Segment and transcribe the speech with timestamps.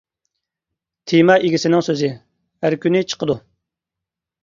[1.11, 2.11] تېما ئىگىسىنىڭ سۆزى:
[2.67, 3.41] ھەر كۈنى چىقىدۇ!